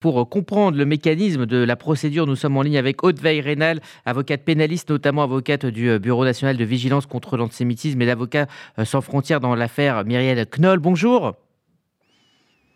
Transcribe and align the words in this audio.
Pour 0.00 0.30
comprendre 0.30 0.78
le 0.78 0.86
mécanisme 0.86 1.44
de 1.44 1.58
la 1.58 1.76
procédure, 1.76 2.26
nous 2.26 2.34
sommes 2.34 2.56
en 2.56 2.62
ligne 2.62 2.78
avec 2.78 3.04
Aude 3.04 3.20
Veil-Rénal, 3.20 3.82
avocate 4.06 4.42
pénaliste, 4.46 4.88
notamment 4.88 5.22
avocate 5.22 5.66
du 5.66 5.98
Bureau 5.98 6.24
national 6.24 6.56
de 6.56 6.64
vigilance 6.64 7.04
contre 7.04 7.36
l'antisémitisme 7.36 8.00
et 8.00 8.06
d'Avocats 8.06 8.46
sans 8.82 9.02
frontières 9.02 9.40
dans 9.40 9.54
l'affaire 9.54 10.06
Myriel 10.06 10.46
Knoll. 10.46 10.78
Bonjour. 10.78 11.34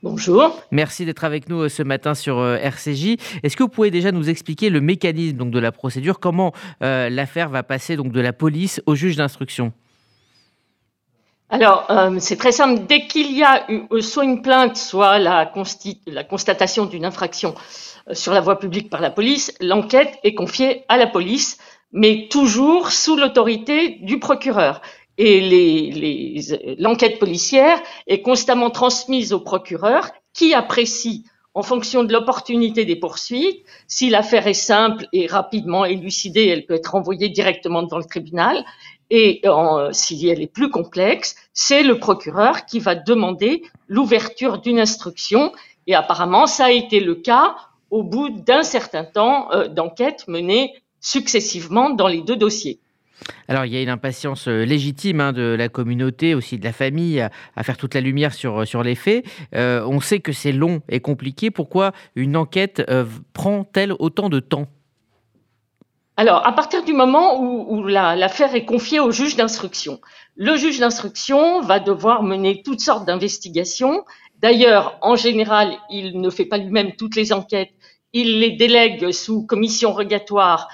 Bonjour. 0.02 0.60
Merci 0.70 1.06
d'être 1.06 1.24
avec 1.24 1.48
nous 1.48 1.70
ce 1.70 1.82
matin 1.82 2.14
sur 2.14 2.44
RCJ. 2.44 3.16
Est-ce 3.42 3.56
que 3.56 3.62
vous 3.62 3.70
pouvez 3.70 3.90
déjà 3.90 4.12
nous 4.12 4.28
expliquer 4.28 4.68
le 4.68 4.82
mécanisme 4.82 5.38
donc, 5.38 5.50
de 5.50 5.58
la 5.58 5.72
procédure? 5.72 6.20
Comment 6.20 6.52
euh, 6.82 7.08
l'affaire 7.08 7.48
va 7.48 7.62
passer 7.62 7.96
donc, 7.96 8.12
de 8.12 8.20
la 8.20 8.34
police 8.34 8.82
au 8.84 8.94
juge 8.94 9.16
d'instruction? 9.16 9.72
Alors, 11.54 11.86
euh, 11.88 12.16
c'est 12.18 12.34
très 12.34 12.50
simple. 12.50 12.82
Dès 12.88 13.06
qu'il 13.06 13.30
y 13.30 13.44
a 13.44 13.64
euh, 13.70 14.00
soit 14.00 14.24
une 14.24 14.42
plainte, 14.42 14.76
soit 14.76 15.20
la, 15.20 15.46
constatation 16.28 16.84
d'une 16.84 17.04
infraction 17.04 17.54
euh, 18.08 18.14
sur 18.14 18.32
la 18.32 18.40
voie 18.40 18.58
publique 18.58 18.90
par 18.90 19.00
la 19.00 19.10
police, 19.10 19.54
l'enquête 19.60 20.18
est 20.24 20.34
confiée 20.34 20.82
à 20.88 20.96
la 20.96 21.06
police, 21.06 21.58
mais 21.92 22.26
toujours 22.28 22.90
sous 22.90 23.14
l'autorité 23.14 24.00
du 24.00 24.18
procureur. 24.18 24.82
Et 25.16 26.76
l'enquête 26.80 27.12
les, 27.12 27.18
policière 27.18 27.80
est 28.08 28.20
constamment 28.20 28.70
transmise 28.70 29.32
au 29.32 29.38
procureur 29.38 30.10
qui 30.32 30.54
apprécie 30.54 31.24
en 31.54 31.62
fonction 31.62 32.02
de 32.02 32.12
l'opportunité 32.12 32.84
des 32.84 32.96
poursuites. 32.96 33.64
Si 33.86 34.10
l'affaire 34.10 34.48
est 34.48 34.54
simple 34.54 35.06
et 35.12 35.28
rapidement 35.28 35.84
élucidée, 35.84 36.48
elle 36.48 36.66
peut 36.66 36.74
être 36.74 36.90
renvoyée 36.90 37.28
directement 37.28 37.84
devant 37.84 37.98
le 37.98 38.04
tribunal. 38.04 38.64
Et 39.10 39.42
si 39.92 40.28
elle 40.28 40.40
est 40.40 40.52
plus 40.52 40.70
complexe, 40.70 41.36
c'est 41.52 41.82
le 41.82 41.98
procureur 41.98 42.66
qui 42.66 42.80
va 42.80 42.94
demander 42.94 43.62
l'ouverture 43.88 44.58
d'une 44.58 44.80
instruction. 44.80 45.52
Et 45.86 45.94
apparemment, 45.94 46.46
ça 46.46 46.66
a 46.66 46.70
été 46.70 47.00
le 47.00 47.14
cas 47.14 47.54
au 47.90 48.02
bout 48.02 48.28
d'un 48.30 48.62
certain 48.62 49.04
temps 49.04 49.52
euh, 49.52 49.68
d'enquête 49.68 50.26
menée 50.26 50.72
successivement 51.00 51.90
dans 51.90 52.08
les 52.08 52.22
deux 52.22 52.34
dossiers. 52.34 52.80
Alors, 53.46 53.66
il 53.66 53.72
y 53.72 53.76
a 53.76 53.82
une 53.82 53.88
impatience 53.88 54.48
euh, 54.48 54.64
légitime 54.64 55.20
hein, 55.20 55.32
de 55.32 55.54
la 55.56 55.68
communauté, 55.68 56.34
aussi 56.34 56.58
de 56.58 56.64
la 56.64 56.72
famille, 56.72 57.20
à, 57.20 57.62
faire 57.62 57.76
toute 57.76 57.94
la 57.94 58.00
lumière 58.00 58.34
sur, 58.34 58.66
sur 58.66 58.82
les 58.82 58.96
faits. 58.96 59.24
Euh, 59.54 59.86
on 59.86 60.00
sait 60.00 60.18
que 60.18 60.32
c'est 60.32 60.50
long 60.50 60.82
et 60.88 60.98
compliqué. 60.98 61.52
Pourquoi 61.52 61.92
une 62.16 62.36
enquête 62.36 62.82
prend-elle 63.32 63.92
autant 63.98 64.28
de 64.28 64.40
temps? 64.40 64.66
Alors, 66.16 66.46
à 66.46 66.52
partir 66.52 66.84
du 66.84 66.92
moment 66.92 67.40
où, 67.40 67.84
l'affaire 67.86 68.54
est 68.54 68.64
confiée 68.64 69.00
au 69.00 69.10
juge 69.10 69.34
d'instruction, 69.34 70.00
le 70.36 70.56
juge 70.56 70.78
d'instruction 70.78 71.60
va 71.60 71.80
devoir 71.80 72.22
mener 72.22 72.62
toutes 72.62 72.80
sortes 72.80 73.04
d'investigations. 73.04 74.04
D'ailleurs, 74.38 74.96
en 75.02 75.16
général, 75.16 75.76
il 75.90 76.20
ne 76.20 76.30
fait 76.30 76.44
pas 76.44 76.58
lui-même 76.58 76.92
toutes 76.96 77.16
les 77.16 77.32
enquêtes, 77.32 77.72
il 78.12 78.38
les 78.38 78.52
délègue 78.52 79.10
sous 79.10 79.44
commission 79.44 79.92
rogatoire 79.92 80.68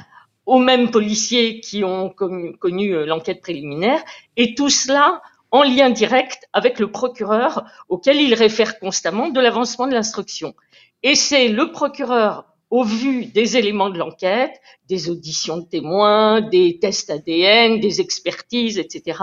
aux 0.45 0.59
mêmes 0.59 0.91
policiers 0.91 1.61
qui 1.61 1.85
ont 1.85 2.11
connu, 2.11 2.95
euh, 2.95 3.07
l'enquête 3.07 3.41
préliminaire, 3.41 4.03
et 4.37 4.55
tout 4.55 4.69
cela 4.69 5.23
en 5.51 5.63
lien 5.63 5.91
direct 5.91 6.49
avec 6.53 6.79
le 6.79 6.91
procureur 6.91 7.65
auquel 7.89 8.21
il 8.21 8.35
réfère 8.35 8.79
constamment 8.79 9.29
de 9.29 9.41
l'avancement 9.41 9.87
de 9.87 9.95
l'instruction. 9.95 10.55
Et 11.03 11.15
c'est 11.15 11.49
le 11.49 11.73
procureur 11.73 12.50
au 12.71 12.85
vu 12.85 13.27
des 13.27 13.57
éléments 13.57 13.91
de 13.91 13.99
l'enquête, 13.99 14.61
des 14.89 15.11
auditions 15.11 15.59
de 15.59 15.67
témoins, 15.67 16.41
des 16.41 16.79
tests 16.81 17.11
ADN, 17.11 17.81
des 17.81 18.01
expertises, 18.01 18.79
etc., 18.79 19.19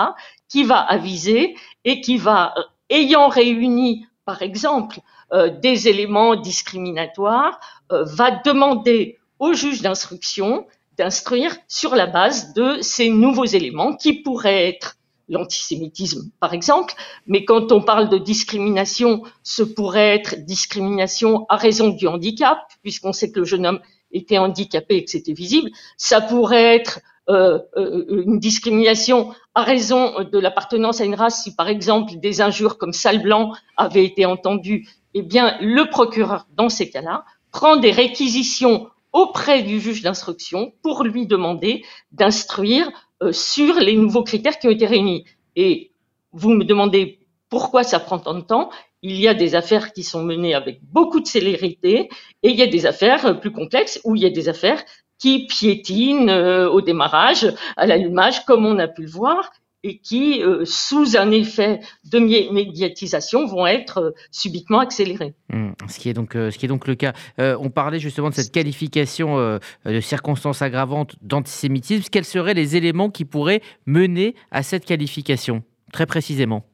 qui 0.50 0.64
va 0.64 0.80
aviser 0.80 1.56
et 1.86 2.02
qui 2.02 2.18
va, 2.18 2.54
euh, 2.58 2.62
ayant 2.90 3.30
réuni, 3.30 4.06
par 4.26 4.42
exemple, 4.42 5.00
euh, 5.34 5.50
des 5.50 5.88
éléments 5.88 6.36
discriminatoires, 6.36 7.60
euh, 7.92 8.04
va 8.04 8.32
demander 8.32 9.18
au 9.40 9.54
juge 9.54 9.82
d'instruction 9.82 10.66
d'instruire 10.98 11.56
sur 11.68 11.96
la 11.96 12.08
base 12.08 12.54
de 12.54 12.82
ces 12.82 13.10
nouveaux 13.10 13.46
éléments 13.46 13.96
qui 13.96 14.14
pourraient 14.22 14.68
être 14.68 14.97
l'antisémitisme, 15.30 16.30
par 16.40 16.54
exemple. 16.54 16.94
Mais 17.26 17.46
quand 17.46 17.72
on 17.72 17.82
parle 17.82 18.10
de 18.10 18.18
discrimination, 18.18 19.24
ce 19.44 19.64
pourrait 19.64 20.16
être 20.16 20.46
discrimination 20.46 21.46
à 21.50 21.58
raison 21.58 21.90
du 21.90 22.08
handicap, 22.08 22.60
puisqu'on 22.82 23.14
sait 23.14 23.32
que 23.32 23.40
le 23.40 23.46
jeune 23.46 23.66
homme 23.66 23.80
était 24.12 24.38
handicapé 24.38 24.96
et 24.96 25.04
que 25.04 25.12
c'était 25.12 25.34
visible. 25.34 25.70
Ça 25.98 26.22
pourrait 26.22 26.76
être 26.76 27.02
euh, 27.30 27.60
euh, 27.76 28.06
une 28.10 28.40
discrimination 28.40 29.34
à 29.54 29.64
raison 29.64 30.24
de 30.24 30.40
l'appartenance 30.40 31.02
à 31.02 31.06
une 31.06 31.16
race, 31.16 31.44
si 31.44 31.56
par 31.56 31.68
exemple 31.68 32.16
des 32.18 32.42
injures 32.42 32.78
comme 32.78 32.94
sale 32.94 33.22
blanc 33.22 33.54
avaient 33.76 34.06
été 34.06 34.26
entendues, 34.26 34.88
eh 35.14 35.24
bien 35.24 35.58
le 35.60 35.90
procureur, 35.90 36.48
dans 36.56 36.70
ces 36.70 36.90
cas-là, 36.90 37.26
prend 37.52 37.76
des 37.76 37.92
réquisitions 37.92 38.88
auprès 39.14 39.64
du 39.64 39.80
juge 39.80 40.02
d'instruction 40.02 40.74
pour 40.84 41.04
lui 41.04 41.26
demander 41.26 41.84
d'instruire 42.12 42.90
euh, 43.24 43.32
sur 43.32 43.76
les 43.80 43.96
nouveaux 43.96 44.24
critères 44.24 44.60
qui 44.60 44.68
ont 44.68 44.72
été 44.72 44.86
réunis. 44.86 45.26
Et 45.56 45.92
vous 46.32 46.50
me 46.50 46.64
demandez 46.64 47.20
pourquoi 47.50 47.84
ça 47.84 48.00
prend 48.00 48.20
tant 48.20 48.36
de 48.36 48.42
temps. 48.42 48.70
Il 49.02 49.16
y 49.20 49.28
a 49.28 49.34
des 49.34 49.56
affaires 49.56 49.94
qui 49.94 50.04
sont 50.04 50.24
menées 50.24 50.54
avec 50.54 50.80
beaucoup 50.84 51.20
de 51.20 51.28
célérité 51.28 52.10
et 52.44 52.50
il 52.50 52.56
y 52.56 52.62
a 52.62 52.68
des 52.68 52.86
affaires 52.86 53.26
euh, 53.26 53.34
plus 53.34 53.52
complexes 53.52 54.00
où 54.04 54.16
il 54.16 54.22
y 54.22 54.26
a 54.26 54.30
des 54.30 54.50
affaires 54.50 54.84
qui 55.20 55.48
piétinent 55.48 56.30
euh, 56.30 56.70
au 56.70 56.82
démarrage, 56.82 57.52
à 57.76 57.88
l'allumage, 57.88 58.46
comme 58.46 58.66
on 58.66 58.78
a 58.78 58.88
pu 58.88 59.04
le 59.04 59.10
voir, 59.10 59.52
et 59.84 60.00
qui, 60.00 60.42
euh, 60.42 60.64
sous 60.66 61.18
un 61.18 61.32
effet 61.32 61.80
de 62.12 62.20
médiatisation, 62.20 63.46
vont 63.46 63.68
être 63.68 63.98
euh, 64.00 64.12
subitement 64.32 64.80
accélérés. 64.80 65.34
Mmh. 65.50 65.70
ce, 65.88 66.00
qui 66.00 66.10
est 66.10 66.14
donc, 66.14 66.36
euh, 66.36 66.52
ce 66.52 66.58
qui 66.58 66.66
est 66.66 66.70
donc 66.70 66.88
le 66.88 66.96
cas. 66.96 67.14
on 67.38 67.70
parlait 67.70 68.00
justement 68.00 68.30
de 68.30 68.36
cette 68.36 68.52
qualification 68.52 69.60
de 69.86 70.02
circonstances 70.02 70.62
aggravantes 70.62 71.16
d'antisémitisme. 71.22 72.10
Quels 72.12 72.26
seraient 72.26 72.54
les 72.54 72.76
éléments 72.76 73.10
qui 73.10 73.26
pourraient 73.26 73.62
mener 73.86 74.36
à 74.52 74.64
cette 74.64 74.86
qualification, 74.86 75.64
très 75.94 76.06
précisément? 76.06 76.66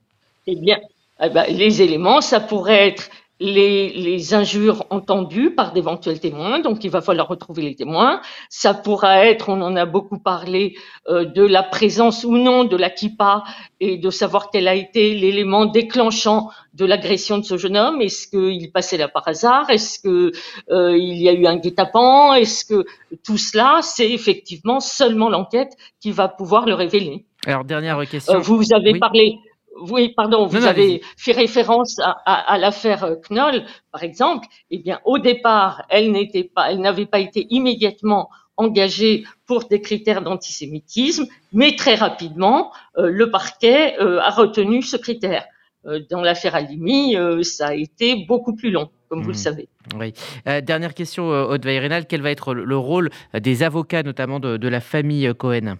Eh 0.48 0.56
bien, 0.56 0.80
eh 1.22 1.30
ben, 1.30 1.46
les 1.50 1.82
éléments, 1.82 2.22
ça 2.22 2.40
pourrait 2.40 2.90
être 2.90 3.10
les, 3.44 4.34
injures 4.34 4.86
entendues 4.90 5.54
par 5.54 5.74
d'éventuels 5.74 6.20
témoins, 6.20 6.60
donc 6.60 6.84
il 6.84 6.90
va 6.90 7.02
falloir 7.02 7.28
retrouver 7.28 7.62
les 7.62 7.76
témoins. 7.76 8.22
Ça 8.50 8.74
pourra 8.74 9.26
être, 9.26 9.50
on 9.50 9.62
en 9.62 9.76
a 9.76 9.86
beaucoup 9.86 10.18
parlé, 10.18 10.76
euh, 11.10 11.26
de 11.26 11.44
la 11.44 11.62
présence 11.62 12.24
ou 12.24 12.38
non 12.38 12.64
de 12.64 12.78
la 12.78 12.90
kippa 12.90 13.44
et 13.80 13.98
de 13.98 14.10
savoir 14.10 14.50
quel 14.50 14.68
a 14.68 14.76
été 14.76 15.14
l'élément 15.14 15.66
déclenchant 15.66 16.50
de 16.74 16.86
l'agression 16.86 17.38
de 17.38 17.44
ce 17.44 17.58
jeune 17.58 17.76
homme. 17.76 18.02
Est-ce 18.02 18.28
qu'il 18.28 18.72
passait 18.72 18.98
là 18.98 19.10
par 19.10 19.28
hasard? 19.28 19.70
Est-ce 19.70 20.00
que 20.00 20.32
euh, 20.72 20.98
il 20.98 21.22
y 21.22 21.28
a 21.28 21.34
eu 21.34 21.46
un 21.46 21.58
guet-apens? 21.58 22.36
Est-ce 22.36 22.64
que 22.66 22.86
tout 23.26 23.38
cela, 23.38 23.80
c'est 23.82 24.10
effectivement 24.10 24.80
seulement 24.80 25.30
l'enquête 25.30 25.74
qui 26.00 26.12
va 26.12 26.30
pouvoir 26.30 26.66
le 26.66 26.76
révéler? 26.76 27.26
Alors 27.46 27.66
dernière 27.66 28.00
question. 28.08 28.36
Euh, 28.36 28.40
vous 28.40 28.74
avez 28.74 28.98
parlé 28.98 29.40
oui, 29.82 30.14
pardon, 30.16 30.46
vous 30.46 30.66
avez 30.66 31.02
fait 31.18 31.32
référence 31.32 32.00
à, 32.00 32.58
l'affaire 32.58 33.18
Knoll, 33.30 33.64
par 33.92 34.04
exemple. 34.04 34.48
Eh 34.70 34.78
bien, 34.78 35.00
au 35.06 35.18
départ, 35.18 35.84
elle 35.90 36.12
n'était 36.12 36.44
pas, 36.44 36.72
elle 36.72 36.80
n'avait 36.80 37.06
pas 37.06 37.20
été 37.20 37.48
immédiatement 37.50 38.30
engagée 38.58 39.26
pour 39.48 39.66
des 39.66 39.82
critères 39.82 40.22
d'antisémitisme, 40.22 41.26
mais 41.54 41.76
très 41.76 41.96
rapidement, 41.96 42.72
euh, 42.98 43.10
le 43.10 43.32
parquet 43.32 44.00
euh, 44.00 44.20
a 44.20 44.30
retenu 44.30 44.82
ce 44.82 44.98
critère. 44.98 45.46
Euh, 45.86 46.00
dans 46.10 46.22
l'affaire 46.22 46.56
Alimi, 46.56 47.18
ça 47.42 47.70
a 47.70 47.74
été 47.74 48.26
beaucoup 48.28 48.56
plus 48.56 48.70
long, 48.70 48.90
comme 49.10 49.22
vous 49.22 49.30
le 49.30 49.34
mmh. 49.34 49.38
savez. 49.38 49.70
Oui. 50.00 50.14
dernière 50.62 50.94
question, 50.94 51.28
Aude 51.28 51.66
Veyrenal, 51.66 52.06
quel 52.06 52.22
va 52.22 52.32
être 52.32 52.54
le 52.54 52.78
rôle 52.78 53.10
des 53.34 53.64
avocats, 53.64 54.04
notamment 54.04 54.40
de, 54.40 54.58
de 54.58 54.68
la 54.68 54.80
famille 54.80 55.34
Cohen? 55.38 55.78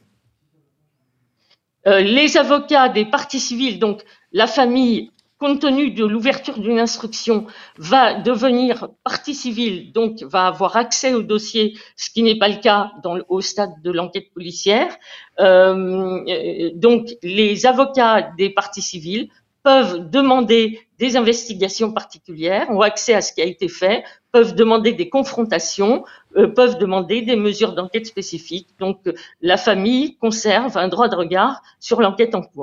Euh, 1.88 2.00
les 2.00 2.38
avocats 2.38 2.90
des 2.90 3.06
parties 3.06 3.40
civiles, 3.40 3.80
donc 3.80 4.04
la 4.32 4.48
famille, 4.48 5.12
compte 5.38 5.60
tenu 5.60 5.92
de 5.92 6.06
l'ouverture 6.06 6.58
d'une 6.58 6.80
instruction, 6.80 7.46
va 7.78 8.14
devenir 8.14 8.88
partie 9.04 9.36
civile, 9.36 9.92
donc 9.92 10.24
va 10.24 10.48
avoir 10.48 10.78
accès 10.78 11.14
au 11.14 11.22
dossier, 11.22 11.78
ce 11.98 12.10
qui 12.10 12.24
n'est 12.24 12.38
pas 12.38 12.48
le 12.48 12.62
cas 12.62 12.92
au 13.28 13.42
stade 13.42 13.72
de 13.84 13.92
l'enquête 13.92 14.32
policière. 14.34 14.96
Euh, 15.40 16.72
donc 16.76 17.10
les 17.24 17.66
avocats 17.66 18.32
des 18.38 18.52
parties 18.52 18.82
civiles 18.82 19.30
peuvent 19.64 20.10
demander 20.10 20.82
des 21.00 21.18
investigations 21.18 21.92
particulières, 21.92 22.70
ont 22.70 22.82
accès 22.82 23.14
à 23.14 23.22
ce 23.22 23.34
qui 23.34 23.42
a 23.42 23.46
été 23.46 23.68
fait, 23.68 24.04
peuvent 24.32 24.56
demander 24.56 24.94
des 24.94 25.10
confrontations, 25.10 26.06
euh, 26.38 26.48
peuvent 26.48 26.78
demander 26.78 27.22
des 27.22 27.36
mesures 27.36 27.74
d'enquête 27.74 28.06
spécifiques. 28.06 28.70
Donc 28.80 29.00
la 29.42 29.58
famille 29.58 30.18
conserve 30.18 30.78
un 30.78 30.88
droit 30.88 31.08
de 31.08 31.16
regard 31.16 31.62
sur 31.80 32.02
l'enquête 32.02 32.36
en 32.36 32.42
cours. 32.42 32.62